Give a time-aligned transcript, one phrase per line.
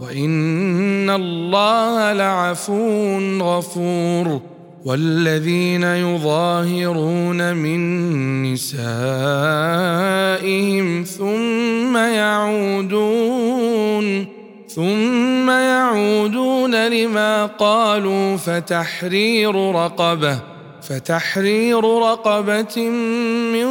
[0.00, 4.40] وان الله لعفو غفور
[4.84, 8.84] والذين يظاهرون من نسائهم
[11.04, 13.18] ثم يعودون
[14.68, 20.38] ثم يعودون لما قالوا فتحرير رقبه
[20.82, 22.88] فتحرير رقبه
[23.52, 23.68] من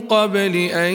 [0.00, 0.94] قبل ان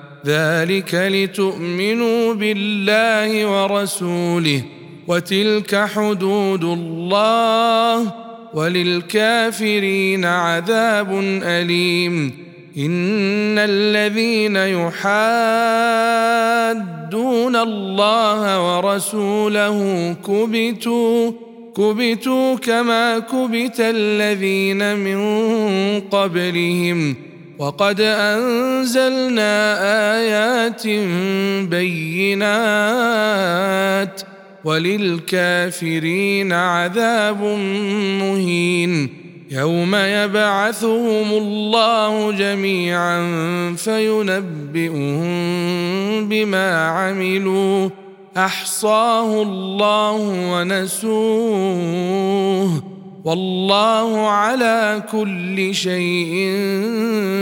[0.25, 4.61] ذلك لتؤمنوا بالله ورسوله
[5.07, 8.13] وتلك حدود الله
[8.53, 12.33] وللكافرين عذاب أليم.
[12.77, 15.05] إن الذين يحادون
[17.55, 21.31] الله ورسوله كبتوا
[21.77, 25.19] كبتوا كما كبت الذين من
[25.99, 27.30] قبلهم.
[27.61, 29.53] وقد أنزلنا
[30.17, 30.87] آيات
[31.69, 32.41] بينات
[34.63, 37.41] وللكافرين عذاب
[38.21, 39.09] مهين
[39.51, 43.21] يوم يبعثهم الله جميعا
[43.77, 45.21] فينبئهم
[46.29, 47.89] بما عملوا
[48.37, 50.15] أحصاه الله
[50.51, 52.01] ونسوه
[53.25, 56.33] والله على كل شيء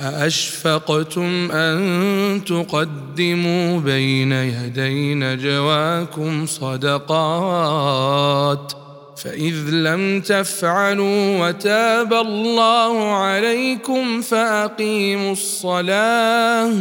[0.00, 7.98] أأشفقتم أن تقدموا بين يدي نجواكم صدقات
[9.16, 16.72] فإذ لم تفعلوا وتاب الله عليكم فأقيموا الصلاة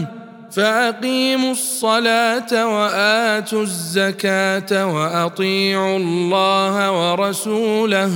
[0.52, 8.12] فأقيموا الصلاة وآتوا الزكاة وأطيعوا الله ورسوله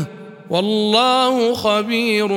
[0.51, 2.27] والله خبير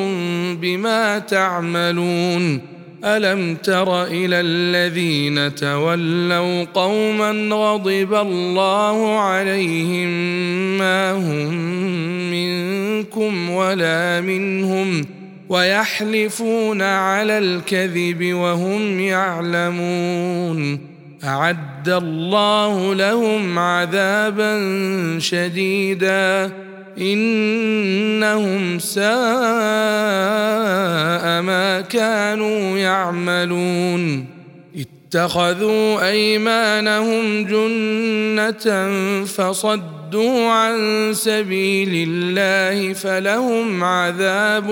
[0.61, 2.61] بما تعملون.
[3.05, 10.09] ألم تر إلى الذين تولوا قوما غضب الله عليهم
[10.79, 11.55] ما هم
[12.31, 15.07] منكم ولا منهم
[15.49, 20.81] ويحلفون على الكذب وهم يعلمون.
[21.25, 24.55] أعد الله لهم عذابا
[25.19, 26.51] شديدا.
[26.99, 29.05] إنهم ساء
[31.43, 34.27] ما كانوا يعملون.
[35.15, 38.95] اتخذوا أيمانهم جنة
[39.25, 44.71] فصدوا عن سبيل الله فلهم عذاب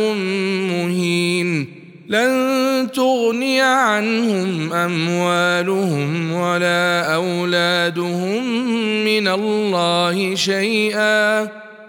[0.71, 1.83] مهين.
[2.09, 8.65] لن تغني عنهم أموالهم ولا أولادهم
[9.05, 11.49] من الله شيئا.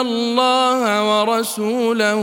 [0.00, 2.22] الله ورسوله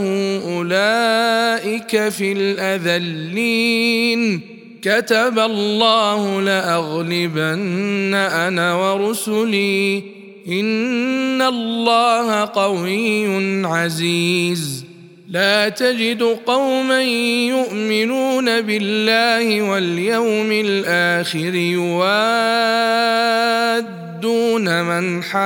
[0.56, 4.40] أولئك في الأذلين.
[4.82, 10.02] كتب الله لأغلبن أنا ورسلي.
[10.48, 14.84] إن الله قوي عزيز.
[15.30, 17.02] لا تجد قوما
[17.48, 21.54] يؤمنون بالله واليوم الآخر
[24.24, 25.44] يوادون من حاد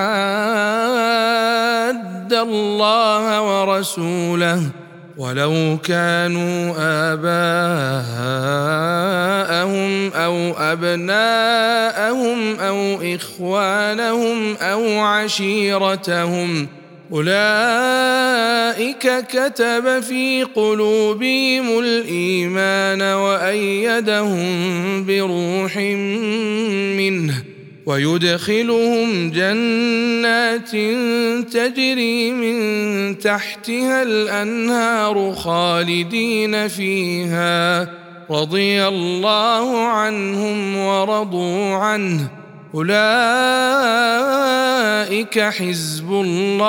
[2.32, 4.62] الله ورسوله
[5.16, 6.75] ولو كانوا
[7.12, 8.52] آباءهم
[10.12, 16.68] أو أبناءهم أو إخوانهم أو عشيرتهم
[17.12, 18.16] أولئك
[19.26, 24.44] كتب في قلوبهم الإيمان وأيدهم
[25.04, 25.76] بروح
[26.97, 27.57] منه
[27.88, 30.71] ويدخلهم جنات
[31.52, 32.59] تجري من
[33.18, 37.88] تحتها الأنهار خالدين فيها
[38.30, 42.28] رضي الله عنهم ورضوا عنه.
[42.75, 42.90] أولئك
[45.40, 46.68] حزب الله.